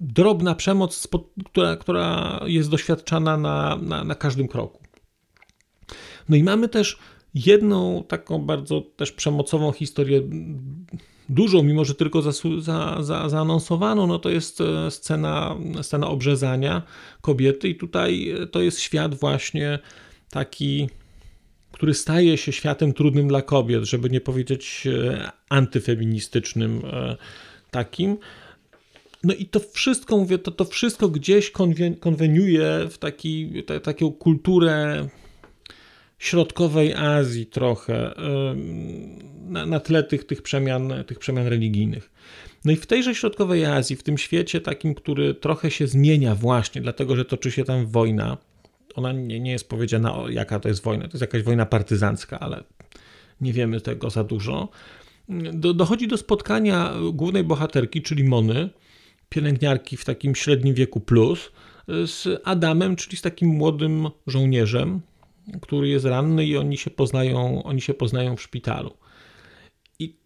drobna 0.00 0.54
przemoc, 0.54 1.08
która, 1.46 1.76
która 1.76 2.40
jest 2.46 2.70
doświadczana 2.70 3.36
na, 3.36 3.76
na, 3.76 4.04
na 4.04 4.14
każdym 4.14 4.48
kroku. 4.48 4.82
No 6.28 6.36
i 6.36 6.42
mamy 6.42 6.68
też 6.68 6.98
jedną 7.36 8.04
taką 8.08 8.38
bardzo 8.38 8.80
też 8.80 9.12
przemocową 9.12 9.72
historię, 9.72 10.22
dużą, 11.28 11.62
mimo 11.62 11.84
że 11.84 11.94
tylko 11.94 12.22
za, 12.22 12.32
za, 12.60 13.02
za, 13.02 13.28
zaanonsowaną, 13.28 14.06
no 14.06 14.18
to 14.18 14.30
jest 14.30 14.60
e, 14.60 14.90
scena, 14.90 15.56
scena 15.82 16.08
obrzezania 16.08 16.82
kobiety 17.20 17.68
i 17.68 17.74
tutaj 17.74 18.30
e, 18.30 18.46
to 18.46 18.60
jest 18.60 18.80
świat 18.80 19.14
właśnie 19.14 19.78
taki, 20.30 20.88
który 21.72 21.94
staje 21.94 22.36
się 22.36 22.52
światem 22.52 22.92
trudnym 22.92 23.28
dla 23.28 23.42
kobiet, 23.42 23.84
żeby 23.84 24.10
nie 24.10 24.20
powiedzieć 24.20 24.86
e, 24.86 25.30
antyfeministycznym 25.48 26.82
takim. 27.70 28.16
No 29.24 29.34
i 29.34 29.46
to 29.46 29.60
wszystko, 29.72 30.16
mówię, 30.16 30.38
to, 30.38 30.50
to 30.50 30.64
wszystko 30.64 31.08
gdzieś 31.08 31.52
konweniuje 32.00 32.86
w 32.90 32.98
taki, 32.98 33.62
ta, 33.66 33.80
taką 33.80 34.12
kulturę 34.12 35.08
środkowej 36.18 36.94
Azji 36.94 37.46
trochę, 37.46 38.14
na, 39.48 39.66
na 39.66 39.80
tle 39.80 40.02
tych, 40.02 40.24
tych, 40.24 40.42
przemian, 40.42 40.92
tych 41.06 41.18
przemian 41.18 41.46
religijnych. 41.46 42.10
No 42.64 42.72
i 42.72 42.76
w 42.76 42.86
tejże 42.86 43.14
środkowej 43.14 43.64
Azji, 43.64 43.96
w 43.96 44.02
tym 44.02 44.18
świecie 44.18 44.60
takim, 44.60 44.94
który 44.94 45.34
trochę 45.34 45.70
się 45.70 45.86
zmienia 45.86 46.34
właśnie, 46.34 46.80
dlatego 46.80 47.16
że 47.16 47.24
toczy 47.24 47.50
się 47.50 47.64
tam 47.64 47.86
wojna, 47.86 48.36
ona 48.94 49.12
nie, 49.12 49.40
nie 49.40 49.50
jest 49.50 49.68
powiedziana, 49.68 50.16
jaka 50.30 50.60
to 50.60 50.68
jest 50.68 50.82
wojna, 50.82 51.04
to 51.04 51.10
jest 51.10 51.20
jakaś 51.20 51.42
wojna 51.42 51.66
partyzancka, 51.66 52.40
ale 52.40 52.64
nie 53.40 53.52
wiemy 53.52 53.80
tego 53.80 54.10
za 54.10 54.24
dużo. 54.24 54.68
Do, 55.52 55.74
dochodzi 55.74 56.08
do 56.08 56.16
spotkania 56.16 56.92
głównej 57.12 57.44
bohaterki, 57.44 58.02
czyli 58.02 58.24
Mony, 58.24 58.70
pielęgniarki 59.28 59.96
w 59.96 60.04
takim 60.04 60.34
średnim 60.34 60.74
wieku 60.74 61.00
plus, 61.00 61.52
z 61.88 62.40
Adamem, 62.44 62.96
czyli 62.96 63.16
z 63.16 63.22
takim 63.22 63.48
młodym 63.48 64.08
żołnierzem, 64.26 65.00
który 65.62 65.88
jest 65.88 66.04
ranny 66.04 66.46
i 66.46 66.56
oni 66.56 66.76
się 66.76 66.90
poznają, 66.90 67.62
oni 67.62 67.80
się 67.80 67.94
poznają 67.94 68.36
w 68.36 68.42
szpitalu. 68.42 68.96
I 69.98 70.16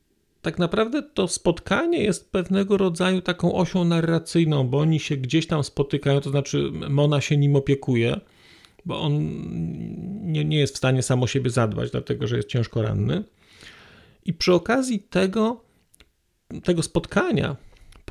tak 0.42 0.58
naprawdę 0.58 1.02
to 1.02 1.28
spotkanie 1.28 2.02
jest 2.02 2.32
pewnego 2.32 2.76
rodzaju 2.76 3.20
taką 3.20 3.54
osią 3.54 3.84
narracyjną, 3.84 4.68
bo 4.68 4.78
oni 4.78 5.00
się 5.00 5.16
gdzieś 5.16 5.46
tam 5.46 5.64
spotykają, 5.64 6.20
to 6.20 6.30
znaczy 6.30 6.70
Mona 6.90 7.20
się 7.20 7.36
nim 7.36 7.56
opiekuje, 7.56 8.20
bo 8.84 9.00
on 9.00 9.12
nie, 10.32 10.44
nie 10.44 10.58
jest 10.58 10.74
w 10.74 10.78
stanie 10.78 11.02
sam 11.02 11.22
o 11.22 11.26
siebie 11.26 11.50
zadbać, 11.50 11.90
dlatego 11.90 12.26
że 12.26 12.36
jest 12.36 12.48
ciężko 12.48 12.82
ranny. 12.82 13.24
I 14.24 14.32
przy 14.32 14.54
okazji 14.54 15.00
tego, 15.00 15.64
tego 16.64 16.82
spotkania 16.82 17.56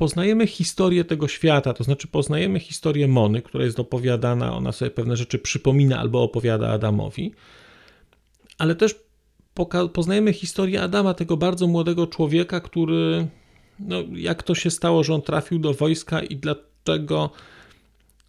poznajemy 0.00 0.46
historię 0.46 1.04
tego 1.04 1.28
świata, 1.28 1.74
to 1.74 1.84
znaczy 1.84 2.08
poznajemy 2.08 2.60
historię 2.60 3.08
Mony, 3.08 3.42
która 3.42 3.64
jest 3.64 3.80
opowiadana, 3.80 4.56
ona 4.56 4.72
sobie 4.72 4.90
pewne 4.90 5.16
rzeczy 5.16 5.38
przypomina 5.38 5.98
albo 5.98 6.22
opowiada 6.22 6.68
Adamowi, 6.68 7.32
ale 8.58 8.74
też 8.74 8.94
poznajemy 9.92 10.32
historię 10.32 10.82
Adama, 10.82 11.14
tego 11.14 11.36
bardzo 11.36 11.66
młodego 11.66 12.06
człowieka, 12.06 12.60
który, 12.60 13.26
no, 13.78 13.96
jak 14.12 14.42
to 14.42 14.54
się 14.54 14.70
stało, 14.70 15.04
że 15.04 15.14
on 15.14 15.22
trafił 15.22 15.58
do 15.58 15.74
wojska 15.74 16.22
i 16.22 16.36
dlaczego 16.36 17.30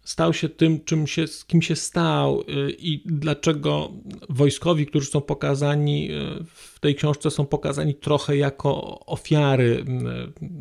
stał 0.04 0.32
się 0.34 0.48
tym, 0.48 0.84
czym 0.84 1.06
się, 1.06 1.24
kim 1.46 1.62
się 1.62 1.76
stał 1.76 2.40
y, 2.40 2.70
i 2.78 3.02
dlaczego 3.04 3.92
wojskowi, 4.28 4.86
którzy 4.86 5.06
są 5.06 5.20
pokazani 5.20 6.10
y, 6.10 6.44
w 6.44 6.80
tej 6.80 6.94
książce, 6.94 7.30
są 7.30 7.46
pokazani 7.46 7.94
trochę 7.94 8.36
jako 8.36 9.00
ofiary 9.06 9.84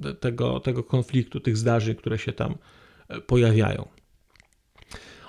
y, 0.10 0.16
tego, 0.16 0.60
tego 0.60 0.84
konfliktu, 0.84 1.40
tych 1.40 1.58
zdarzeń, 1.58 1.96
które 1.96 2.18
się 2.18 2.34
tam 2.34 2.56
pojawiają. 3.28 3.88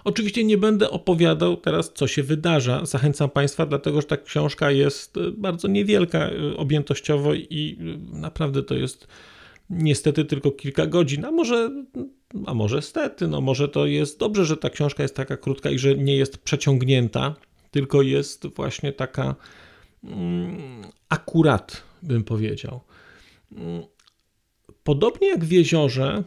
Oczywiście 0.04 0.44
nie 0.44 0.58
będę 0.58 0.90
opowiadał 0.90 1.56
teraz, 1.56 1.92
co 1.94 2.06
się 2.06 2.22
wydarza. 2.22 2.86
Zachęcam 2.86 3.30
Państwa, 3.30 3.66
dlatego 3.66 4.00
że 4.00 4.06
ta 4.06 4.16
książka 4.16 4.70
jest 4.70 5.14
bardzo 5.36 5.68
niewielka 5.68 6.30
objętościowo 6.56 7.34
i 7.34 7.78
naprawdę 8.12 8.62
to 8.62 8.74
jest 8.74 9.06
niestety 9.70 10.24
tylko 10.24 10.50
kilka 10.50 10.86
godzin, 10.86 11.24
a 11.24 11.30
może 11.30 11.70
a 12.46 12.54
może 12.54 12.82
stety, 12.82 13.28
no 13.28 13.40
może 13.40 13.68
to 13.68 13.86
jest 13.86 14.18
dobrze, 14.18 14.44
że 14.44 14.56
ta 14.56 14.70
książka 14.70 15.02
jest 15.02 15.16
taka 15.16 15.36
krótka 15.36 15.70
i 15.70 15.78
że 15.78 15.94
nie 15.94 16.16
jest 16.16 16.38
przeciągnięta, 16.38 17.34
tylko 17.70 18.02
jest 18.02 18.46
właśnie 18.46 18.92
taka 18.92 19.34
mm, 20.04 20.82
akurat, 21.08 21.82
bym 22.02 22.24
powiedział. 22.24 22.80
Mm, 23.52 23.82
podobnie 24.84 25.28
jak 25.28 25.44
w 25.44 25.50
jeziorze, 25.50 26.24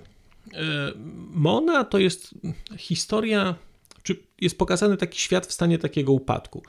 e, 0.54 0.92
Mona 1.30 1.84
to 1.84 2.00
jest 2.00 2.34
historia, 2.78 3.56
czy 4.04 4.24
jest 4.42 4.58
pokazany 4.58 4.98
taki 4.98 5.20
świat 5.20 5.48
w 5.48 5.54
stanie 5.54 5.78
takiego 5.78 6.12
upadku. 6.12 6.64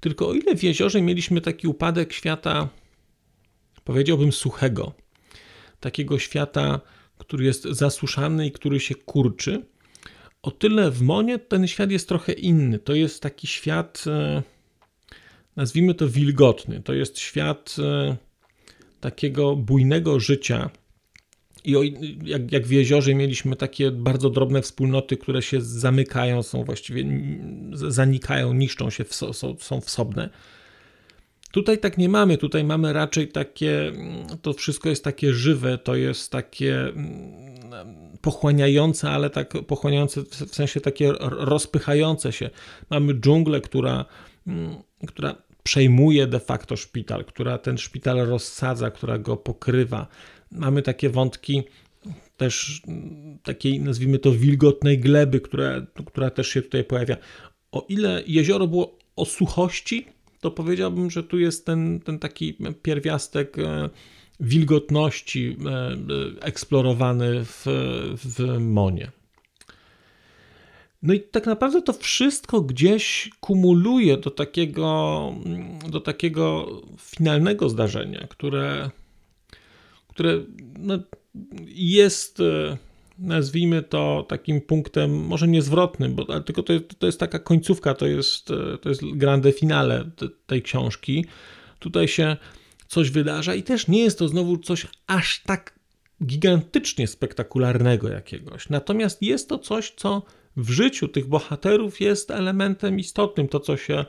Tylko 0.00 0.28
o 0.28 0.34
ile 0.34 0.56
w 0.56 0.62
jeziorze 0.62 1.02
mieliśmy 1.02 1.40
taki 1.40 1.68
upadek 1.68 2.12
świata, 2.12 2.68
powiedziałbym, 3.84 4.32
suchego, 4.32 4.92
takiego 5.80 6.18
świata 6.18 6.80
który 7.18 7.44
jest 7.44 7.64
zasuszany 7.64 8.46
i 8.46 8.52
który 8.52 8.80
się 8.80 8.94
kurczy. 8.94 9.66
O 10.42 10.50
tyle 10.50 10.90
w 10.90 11.02
Monie 11.02 11.38
ten 11.38 11.66
świat 11.66 11.90
jest 11.90 12.08
trochę 12.08 12.32
inny. 12.32 12.78
To 12.78 12.94
jest 12.94 13.22
taki 13.22 13.46
świat, 13.46 14.04
e, 14.06 14.42
nazwijmy 15.56 15.94
to 15.94 16.08
wilgotny. 16.08 16.82
To 16.82 16.94
jest 16.94 17.18
świat 17.18 17.76
e, 17.78 18.16
takiego 19.00 19.56
bujnego 19.56 20.20
życia, 20.20 20.70
i 21.64 21.94
jak, 22.24 22.52
jak 22.52 22.66
w 22.66 22.70
jeziorze 22.70 23.14
mieliśmy 23.14 23.56
takie 23.56 23.90
bardzo 23.90 24.30
drobne 24.30 24.62
wspólnoty, 24.62 25.16
które 25.16 25.42
się 25.42 25.60
zamykają, 25.60 26.42
są 26.42 26.64
właściwie 26.64 27.04
zanikają, 27.72 28.52
niszczą 28.52 28.90
się, 28.90 29.04
są, 29.10 29.56
są 29.58 29.80
wsobne. 29.80 30.30
Tutaj 31.52 31.78
tak 31.78 31.98
nie 31.98 32.08
mamy, 32.08 32.38
tutaj 32.38 32.64
mamy 32.64 32.92
raczej 32.92 33.28
takie, 33.28 33.92
to 34.42 34.52
wszystko 34.52 34.88
jest 34.88 35.04
takie 35.04 35.32
żywe, 35.32 35.78
to 35.78 35.94
jest 35.94 36.32
takie 36.32 36.80
mm, 36.80 38.18
pochłaniające, 38.20 39.10
ale 39.10 39.30
tak 39.30 39.52
pochłaniające 39.66 40.22
w 40.22 40.54
sensie 40.54 40.80
takie 40.80 41.12
rozpychające 41.30 42.32
się. 42.32 42.50
Mamy 42.90 43.14
dżunglę, 43.14 43.60
która, 43.60 44.04
mm, 44.46 44.76
która 45.06 45.34
przejmuje 45.62 46.26
de 46.26 46.40
facto 46.40 46.76
szpital, 46.76 47.24
która 47.24 47.58
ten 47.58 47.78
szpital 47.78 48.16
rozsadza, 48.16 48.90
która 48.90 49.18
go 49.18 49.36
pokrywa. 49.36 50.06
Mamy 50.52 50.82
takie 50.82 51.10
wątki 51.10 51.62
też 52.36 52.82
mm, 52.88 53.38
takiej, 53.42 53.80
nazwijmy 53.80 54.18
to, 54.18 54.32
wilgotnej 54.32 54.98
gleby, 54.98 55.40
która, 55.40 55.86
która 56.06 56.30
też 56.30 56.48
się 56.48 56.62
tutaj 56.62 56.84
pojawia. 56.84 57.16
O 57.72 57.86
ile 57.88 58.22
jezioro 58.26 58.66
było 58.66 58.98
o 59.16 59.24
suchości, 59.24 60.06
to 60.40 60.50
powiedziałbym, 60.50 61.10
że 61.10 61.22
tu 61.22 61.38
jest 61.38 61.66
ten, 61.66 62.00
ten 62.00 62.18
taki 62.18 62.56
pierwiastek 62.82 63.58
e, 63.58 63.90
wilgotności 64.40 65.56
e, 65.66 65.70
e, 65.70 65.96
eksplorowany 66.40 67.44
w, 67.44 67.64
w 68.24 68.58
Monie. 68.60 69.10
No 71.02 71.14
i 71.14 71.20
tak 71.20 71.46
naprawdę 71.46 71.82
to 71.82 71.92
wszystko 71.92 72.60
gdzieś 72.60 73.30
kumuluje 73.40 74.16
do 74.16 74.30
takiego, 74.30 75.32
do 75.90 76.00
takiego 76.00 76.68
finalnego 76.98 77.68
zdarzenia, 77.68 78.26
które, 78.30 78.90
które 80.08 80.44
no 80.78 80.98
jest 81.66 82.42
nazwijmy 83.18 83.82
to 83.82 84.26
takim 84.28 84.60
punktem, 84.60 85.26
może 85.26 85.48
niezwrotnym, 85.48 86.14
bo 86.14 86.40
tylko 86.40 86.62
to 86.62 86.72
jest, 86.72 86.98
to 86.98 87.06
jest 87.06 87.20
taka 87.20 87.38
końcówka, 87.38 87.94
to 87.94 88.06
jest, 88.06 88.46
to 88.80 88.88
jest 88.88 89.02
grande 89.04 89.52
finale 89.52 90.10
tej 90.46 90.62
książki. 90.62 91.24
Tutaj 91.78 92.08
się 92.08 92.36
coś 92.88 93.10
wydarza 93.10 93.54
i 93.54 93.62
też 93.62 93.88
nie 93.88 94.02
jest 94.02 94.18
to 94.18 94.28
znowu 94.28 94.58
coś 94.58 94.86
aż 95.06 95.42
tak 95.42 95.78
gigantycznie 96.24 97.06
spektakularnego 97.06 98.08
jakiegoś. 98.08 98.68
Natomiast 98.68 99.22
jest 99.22 99.48
to 99.48 99.58
coś, 99.58 99.90
co 99.90 100.22
w 100.56 100.70
życiu 100.70 101.08
tych 101.08 101.26
bohaterów 101.26 102.00
jest 102.00 102.30
elementem 102.30 102.98
istotnym, 102.98 103.48
to 103.48 103.60
co 103.60 103.76
się 103.76 104.04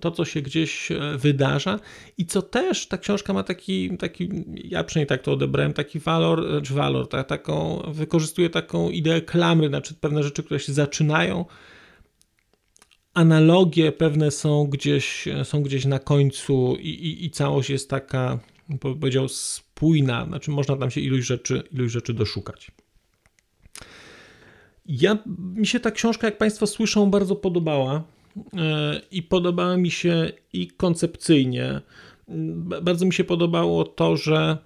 to, 0.00 0.10
co 0.10 0.24
się 0.24 0.42
gdzieś 0.42 0.92
e, 0.92 0.98
wydarza. 1.18 1.80
I 2.18 2.26
co 2.26 2.42
też 2.42 2.86
ta 2.86 2.98
książka 2.98 3.32
ma 3.32 3.42
taki, 3.42 3.96
taki 3.96 4.28
ja 4.54 4.84
przynajmniej 4.84 5.06
tak 5.06 5.22
to 5.22 5.32
odebrałem, 5.32 5.72
taki 5.72 5.98
walor, 5.98 6.56
e, 6.56 6.62
czy 6.62 6.74
walor, 6.74 7.08
tak, 7.08 7.26
taką, 7.26 7.82
wykorzystuje 7.88 8.50
taką 8.50 8.90
ideę 8.90 9.20
klamry, 9.20 9.68
znaczy 9.68 9.94
pewne 9.94 10.22
rzeczy, 10.22 10.42
które 10.42 10.60
się 10.60 10.72
zaczynają, 10.72 11.44
analogie 13.14 13.92
pewne 13.92 14.30
są 14.30 14.66
gdzieś, 14.66 15.28
są 15.44 15.62
gdzieś 15.62 15.84
na 15.84 15.98
końcu 15.98 16.76
i, 16.80 16.88
i, 16.88 17.24
i 17.24 17.30
całość 17.30 17.70
jest 17.70 17.90
taka, 17.90 18.38
powiedział, 18.80 19.28
spójna, 19.28 20.26
znaczy 20.26 20.50
można 20.50 20.76
tam 20.76 20.90
się 20.90 21.00
iluś 21.00 21.24
rzeczy, 21.24 21.62
iluś 21.72 21.92
rzeczy 21.92 22.14
doszukać. 22.14 22.70
Ja, 24.86 25.18
mi 25.36 25.66
się 25.66 25.80
ta 25.80 25.90
książka, 25.90 26.26
jak 26.26 26.38
Państwo 26.38 26.66
słyszą, 26.66 27.10
bardzo 27.10 27.36
podobała 27.36 28.15
i 29.10 29.22
podobała 29.22 29.76
mi 29.76 29.90
się 29.90 30.32
i 30.52 30.68
koncepcyjnie. 30.68 31.80
Bardzo 32.82 33.06
mi 33.06 33.12
się 33.12 33.24
podobało 33.24 33.84
to, 33.84 34.16
że 34.16 34.58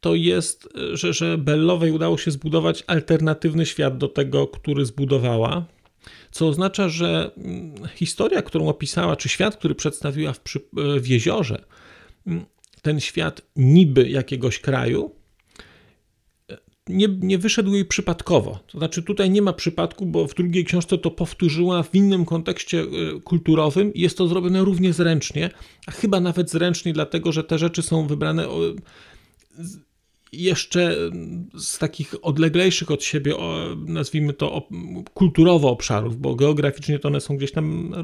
to 0.00 0.14
jest, 0.14 0.68
że, 0.92 1.12
że 1.12 1.38
Bellowej 1.38 1.90
udało 1.90 2.18
się 2.18 2.30
zbudować 2.30 2.84
alternatywny 2.86 3.66
świat 3.66 3.98
do 3.98 4.08
tego, 4.08 4.46
który 4.46 4.84
zbudowała. 4.86 5.64
Co 6.30 6.48
oznacza, 6.48 6.88
że 6.88 7.30
historia, 7.94 8.42
którą 8.42 8.68
opisała, 8.68 9.16
czy 9.16 9.28
świat, 9.28 9.56
który 9.56 9.74
przedstawiła 9.74 10.32
w, 10.32 10.40
w 11.00 11.06
jeziorze, 11.06 11.64
ten 12.82 13.00
świat 13.00 13.42
niby 13.56 14.08
jakiegoś 14.08 14.58
kraju, 14.58 15.14
nie, 16.88 17.08
nie 17.08 17.38
wyszedł 17.38 17.74
jej 17.74 17.84
przypadkowo. 17.84 18.58
To 18.66 18.78
znaczy, 18.78 19.02
tutaj 19.02 19.30
nie 19.30 19.42
ma 19.42 19.52
przypadku, 19.52 20.06
bo 20.06 20.26
w 20.26 20.34
drugiej 20.34 20.64
książce 20.64 20.98
to 20.98 21.10
powtórzyła 21.10 21.82
w 21.82 21.94
innym 21.94 22.24
kontekście 22.24 22.80
e, 22.80 22.86
kulturowym 23.20 23.94
i 23.94 24.00
jest 24.00 24.18
to 24.18 24.28
zrobione 24.28 24.64
równie 24.64 24.92
zręcznie, 24.92 25.50
a 25.86 25.90
chyba 25.90 26.20
nawet 26.20 26.50
zręcznie, 26.50 26.92
dlatego 26.92 27.32
że 27.32 27.44
te 27.44 27.58
rzeczy 27.58 27.82
są 27.82 28.06
wybrane 28.06 28.46
jeszcze 30.32 30.96
z 31.58 31.78
takich 31.78 32.14
odleglejszych 32.22 32.90
od 32.90 33.04
siebie, 33.04 33.34
nazwijmy 33.86 34.32
to 34.32 34.68
kulturowo 35.14 35.70
obszarów, 35.70 36.20
bo 36.20 36.34
geograficznie 36.34 36.98
to 36.98 37.08
one 37.08 37.20
są 37.20 37.36
gdzieś 37.36 37.52
tam 37.52 37.94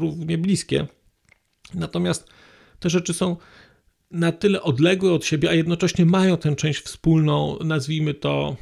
równie 0.00 0.38
bliskie. 0.38 0.86
Natomiast 1.74 2.28
te 2.80 2.90
rzeczy 2.90 3.14
są 3.14 3.36
na 4.10 4.32
tyle 4.32 4.62
odległe 4.62 5.12
od 5.12 5.24
siebie, 5.24 5.50
a 5.50 5.54
jednocześnie 5.54 6.06
mają 6.06 6.36
tę 6.36 6.56
część 6.56 6.80
wspólną, 6.80 7.58
nazwijmy 7.64 8.14
to 8.14 8.56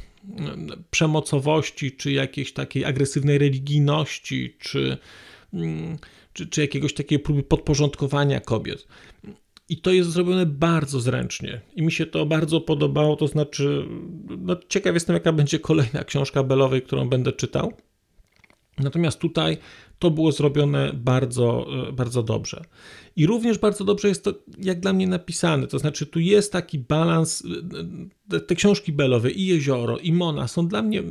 przemocowości, 0.91 1.91
czy 1.91 2.11
jakiejś 2.11 2.53
takiej 2.53 2.85
agresywnej 2.85 3.37
religijności, 3.37 4.55
czy, 4.59 4.97
mm, 5.53 5.97
czy, 6.33 6.47
czy 6.47 6.61
jakiegoś 6.61 6.93
takiej 6.93 7.19
próby 7.19 7.43
podporządkowania 7.43 8.39
kobiet. 8.39 8.87
I 9.69 9.77
to 9.77 9.91
jest 9.91 10.09
zrobione 10.09 10.45
bardzo 10.45 10.99
zręcznie. 10.99 11.61
I 11.75 11.81
mi 11.81 11.91
się 11.91 12.05
to 12.05 12.25
bardzo 12.25 12.61
podobało. 12.61 13.15
To 13.15 13.27
znaczy, 13.27 13.85
no, 14.39 14.55
ciekaw 14.69 14.93
jestem, 14.93 15.13
jaka 15.13 15.33
będzie 15.33 15.59
kolejna 15.59 16.03
książka 16.03 16.43
Belowej, 16.43 16.81
którą 16.81 17.09
będę 17.09 17.31
czytał. 17.33 17.73
Natomiast 18.79 19.19
tutaj 19.19 19.57
to 19.99 20.11
było 20.11 20.31
zrobione 20.31 20.91
bardzo, 20.93 21.67
e, 21.89 21.91
bardzo 21.91 22.23
dobrze. 22.23 22.63
I 23.15 23.25
również 23.25 23.57
bardzo 23.57 23.83
dobrze 23.83 24.07
jest 24.07 24.23
to, 24.23 24.33
jak 24.57 24.79
dla 24.79 24.93
mnie, 24.93 25.07
napisane. 25.07 25.67
To 25.67 25.79
znaczy, 25.79 26.05
tu 26.05 26.19
jest 26.19 26.51
taki 26.51 26.79
balans. 26.79 27.43
E, 28.31 28.37
e, 28.37 28.39
te 28.39 28.55
książki 28.55 28.93
Belowe, 28.93 29.31
i 29.31 29.45
Jezioro, 29.45 29.97
i 29.97 30.13
Mona 30.13 30.47
są 30.47 30.67
dla 30.67 30.81
mnie 30.81 31.03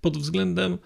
pod 0.00 0.18
względem 0.18 0.78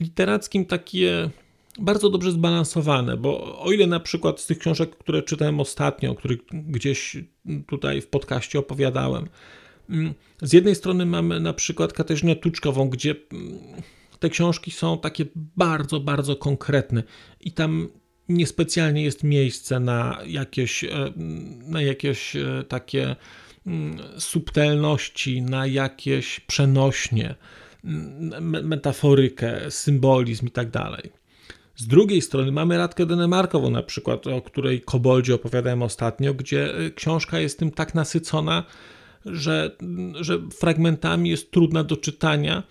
literackim 0.00 0.64
takie 0.66 1.30
bardzo 1.78 2.10
dobrze 2.10 2.32
zbalansowane, 2.32 3.16
bo 3.16 3.60
o 3.60 3.72
ile 3.72 3.86
na 3.86 4.00
przykład 4.00 4.40
z 4.40 4.46
tych 4.46 4.58
książek, 4.58 4.96
które 4.96 5.22
czytałem 5.22 5.60
ostatnio, 5.60 6.10
o 6.10 6.14
których 6.14 6.38
gdzieś 6.52 7.16
tutaj 7.66 8.00
w 8.00 8.06
podcaście 8.06 8.58
opowiadałem, 8.58 9.28
mm, 9.90 10.14
z 10.42 10.52
jednej 10.52 10.74
strony 10.74 11.06
mamy 11.06 11.40
na 11.40 11.52
przykład 11.52 11.92
Katarzynę 11.92 12.36
Tuczkową, 12.36 12.88
gdzie 12.88 13.14
mm, 13.32 13.58
te 14.24 14.30
książki 14.30 14.70
są 14.70 14.98
takie 14.98 15.24
bardzo, 15.34 16.00
bardzo 16.00 16.36
konkretne 16.36 17.02
i 17.40 17.52
tam 17.52 17.88
niespecjalnie 18.28 19.02
jest 19.04 19.24
miejsce 19.24 19.80
na 19.80 20.18
jakieś, 20.26 20.84
e, 20.84 21.12
na 21.66 21.82
jakieś 21.82 22.36
e, 22.36 22.64
takie 22.68 23.16
mm, 23.66 23.98
subtelności, 24.18 25.42
na 25.42 25.66
jakieś 25.66 26.40
przenośnie, 26.40 27.34
mm, 27.84 28.66
metaforykę, 28.66 29.70
symbolizm 29.70 30.46
i 30.46 30.50
tak 30.50 30.70
dalej. 30.70 31.12
Z 31.76 31.86
drugiej 31.86 32.22
strony 32.22 32.52
mamy 32.52 32.78
Radkę 32.78 33.06
Denemarkową 33.06 33.70
na 33.70 33.82
przykład, 33.82 34.26
o 34.26 34.42
której 34.42 34.80
Koboldzie 34.80 35.34
opowiadałem 35.34 35.82
ostatnio, 35.82 36.34
gdzie 36.34 36.74
e, 36.74 36.90
książka 36.90 37.38
jest 37.38 37.58
tym 37.58 37.70
tak 37.70 37.94
nasycona, 37.94 38.64
że, 39.26 39.76
że 40.20 40.38
fragmentami 40.58 41.30
jest 41.30 41.50
trudna 41.50 41.84
do 41.84 41.96
czytania, 41.96 42.62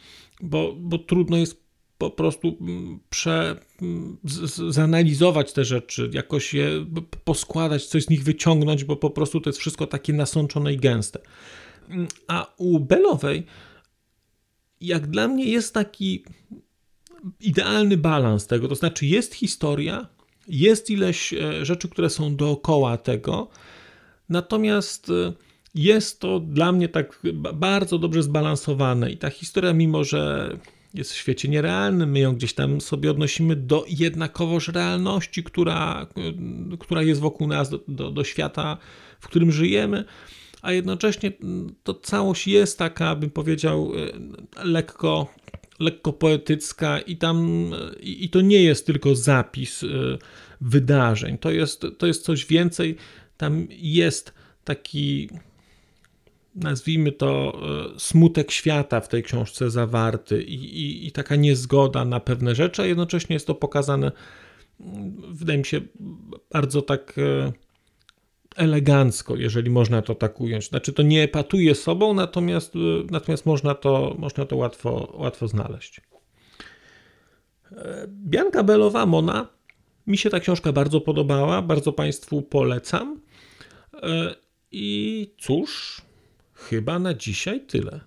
bo, 0.43 0.73
bo 0.73 0.97
trudno 0.97 1.37
jest 1.37 1.63
po 1.97 2.09
prostu 2.09 2.57
mm, 2.61 2.99
prze, 3.09 3.59
mm, 3.81 4.17
z, 4.23 4.73
zanalizować 4.73 5.53
te 5.53 5.65
rzeczy, 5.65 6.09
jakoś 6.13 6.53
je 6.53 6.85
poskładać, 7.23 7.85
coś 7.85 8.03
z 8.03 8.09
nich 8.09 8.23
wyciągnąć, 8.23 8.83
bo 8.83 8.95
po 8.95 9.09
prostu 9.09 9.41
to 9.41 9.49
jest 9.49 9.59
wszystko 9.59 9.87
takie 9.87 10.13
nasączone 10.13 10.73
i 10.73 10.77
gęste. 10.77 11.19
Mm, 11.89 12.07
a 12.27 12.53
u 12.57 12.79
Belowej, 12.79 13.45
jak 14.81 15.07
dla 15.07 15.27
mnie, 15.27 15.45
jest 15.45 15.73
taki 15.73 16.23
idealny 17.39 17.97
balans 17.97 18.47
tego, 18.47 18.67
to 18.67 18.75
znaczy 18.75 19.05
jest 19.05 19.33
historia, 19.33 20.07
jest 20.47 20.89
ileś 20.89 21.33
e, 21.33 21.65
rzeczy, 21.65 21.89
które 21.89 22.09
są 22.09 22.35
dookoła 22.35 22.97
tego, 22.97 23.49
natomiast 24.29 25.09
e, 25.09 25.33
jest 25.75 26.19
to 26.19 26.39
dla 26.39 26.71
mnie 26.71 26.89
tak 26.89 27.19
bardzo 27.53 27.99
dobrze 27.99 28.23
zbalansowane 28.23 29.11
i 29.11 29.17
ta 29.17 29.29
historia, 29.29 29.73
mimo 29.73 30.03
że 30.03 30.53
jest 30.93 31.13
w 31.13 31.17
świecie 31.17 31.49
nierealnym, 31.49 32.11
my 32.11 32.19
ją 32.19 32.35
gdzieś 32.35 32.53
tam 32.53 32.81
sobie 32.81 33.11
odnosimy 33.11 33.55
do 33.55 33.85
jednakowoż 33.87 34.67
realności, 34.67 35.43
która, 35.43 36.07
która 36.79 37.01
jest 37.01 37.21
wokół 37.21 37.47
nas, 37.47 37.69
do, 37.69 37.79
do, 37.87 38.11
do 38.11 38.23
świata, 38.23 38.77
w 39.19 39.27
którym 39.27 39.51
żyjemy, 39.51 40.05
a 40.61 40.71
jednocześnie 40.71 41.31
to 41.83 41.93
całość 41.93 42.47
jest 42.47 42.79
taka, 42.79 43.15
bym 43.15 43.29
powiedział, 43.29 43.91
lekko, 44.63 45.33
lekko 45.79 46.13
poetycka 46.13 46.99
i 46.99 47.17
tam 47.17 47.69
i, 47.99 48.25
i 48.25 48.29
to 48.29 48.41
nie 48.41 48.63
jest 48.63 48.85
tylko 48.85 49.15
zapis 49.15 49.85
wydarzeń, 50.61 51.37
to 51.37 51.51
jest, 51.51 51.85
to 51.97 52.07
jest 52.07 52.23
coś 52.23 52.45
więcej, 52.45 52.95
tam 53.37 53.67
jest 53.69 54.33
taki 54.63 55.29
nazwijmy 56.55 57.11
to, 57.11 57.61
smutek 57.97 58.51
świata 58.51 59.01
w 59.01 59.07
tej 59.07 59.23
książce 59.23 59.69
zawarty 59.69 60.43
i, 60.43 60.55
i, 60.55 61.07
i 61.07 61.11
taka 61.11 61.35
niezgoda 61.35 62.05
na 62.05 62.19
pewne 62.19 62.55
rzeczy, 62.55 62.81
a 62.81 62.85
jednocześnie 62.85 63.33
jest 63.33 63.47
to 63.47 63.55
pokazane, 63.55 64.11
wydaje 65.29 65.59
mi 65.59 65.65
się, 65.65 65.81
bardzo 66.51 66.81
tak 66.81 67.15
elegancko, 68.55 69.35
jeżeli 69.35 69.69
można 69.69 70.01
to 70.01 70.15
tak 70.15 70.41
ująć. 70.41 70.69
Znaczy, 70.69 70.93
to 70.93 71.03
nie 71.03 71.23
epatuje 71.23 71.75
sobą, 71.75 72.13
natomiast, 72.13 72.73
natomiast 73.11 73.45
można 73.45 73.75
to, 73.75 74.15
można 74.19 74.45
to 74.45 74.55
łatwo, 74.55 75.13
łatwo 75.17 75.47
znaleźć. 75.47 76.01
Bianka 78.07 78.63
Belowa, 78.63 79.05
Mona. 79.05 79.47
Mi 80.07 80.17
się 80.17 80.29
ta 80.29 80.39
książka 80.39 80.71
bardzo 80.71 81.01
podobała, 81.01 81.61
bardzo 81.61 81.93
Państwu 81.93 82.41
polecam. 82.41 83.21
I 84.71 85.27
cóż, 85.39 86.01
chyba 86.69 86.99
na 86.99 87.13
dzisiaj 87.13 87.65
tyle. 87.65 87.99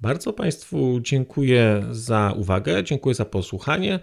Bardzo 0.00 0.32
Państwu 0.32 1.00
dziękuję 1.02 1.86
za 1.90 2.34
uwagę, 2.36 2.84
dziękuję 2.84 3.14
za 3.14 3.24
posłuchanie 3.24 4.00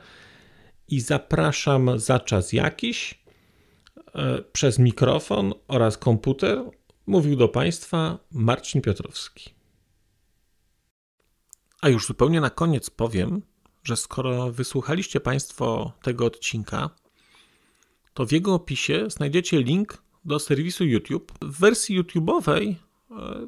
i 0.87 1.01
zapraszam 1.01 1.99
za 1.99 2.19
czas 2.19 2.53
jakiś 2.53 3.27
E, 4.17 4.41
przez 4.41 4.79
mikrofon 4.79 5.53
oraz 5.67 5.97
komputer 5.97 6.63
mówił 7.07 7.35
do 7.35 7.47
Państwa 7.47 8.19
Marcin 8.31 8.81
Piotrowski. 8.81 9.49
A 11.81 11.89
już 11.89 12.05
zupełnie 12.07 12.41
na 12.41 12.49
koniec 12.49 12.89
powiem, 12.89 13.41
że 13.83 13.95
skoro 13.95 14.51
wysłuchaliście 14.51 15.19
Państwo 15.19 15.91
tego 16.01 16.25
odcinka, 16.25 16.89
to 18.13 18.25
w 18.25 18.31
jego 18.31 18.53
opisie 18.53 19.09
znajdziecie 19.09 19.61
link 19.61 20.03
do 20.25 20.39
serwisu 20.39 20.85
YouTube. 20.85 21.31
W 21.41 21.59
wersji 21.59 22.01
YouTube'owej 22.01 22.75
e, 23.11 23.47